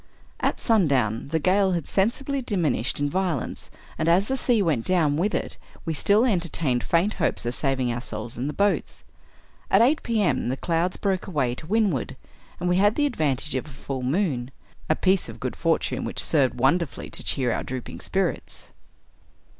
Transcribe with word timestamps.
At 0.39 0.59
sundown, 0.59 1.27
the 1.27 1.37
gale 1.37 1.73
had 1.73 1.85
sensibly 1.85 2.41
diminished 2.41 2.99
in 2.99 3.07
vio 3.07 3.35
lence, 3.37 3.69
and, 3.99 4.09
as 4.09 4.29
the 4.29 4.35
sea 4.35 4.59
went 4.63 4.83
down 4.83 5.15
with 5.15 5.35
it, 5.35 5.59
we 5.85 5.93
still 5.93 6.25
enter 6.25 6.49
tained 6.49 6.81
faint 6.81 7.13
hopes 7.13 7.45
of 7.45 7.53
saving 7.53 7.93
ourselves 7.93 8.35
in 8.35 8.47
the 8.47 8.51
boats. 8.51 9.03
At 9.69 9.83
eight 9.83 10.01
P. 10.01 10.19
M., 10.23 10.49
the 10.49 10.57
clouds 10.57 10.97
broke 10.97 11.27
away 11.27 11.53
to 11.53 11.67
windward, 11.67 12.15
and 12.59 12.67
we 12.67 12.77
had 12.77 12.95
the 12.95 13.05
advantage 13.05 13.53
of 13.53 13.67
a 13.67 13.69
full 13.69 14.01
moon— 14.01 14.49
a 14.89 14.95
piece 14.95 15.29
of 15.29 15.39
good 15.39 15.55
for 15.55 15.77
tune 15.77 16.03
which 16.03 16.17
served 16.23 16.55
wonderfully 16.55 17.11
to 17.11 17.23
cheer 17.23 17.51
our 17.53 17.61
drooping 17.61 17.99
spirits. 17.99 18.71